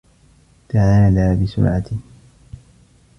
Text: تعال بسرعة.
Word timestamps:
تعال 0.69 1.35
بسرعة. 1.35 1.85